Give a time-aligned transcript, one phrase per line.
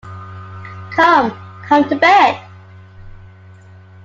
[0.95, 1.31] Come,
[1.67, 2.41] come to bed!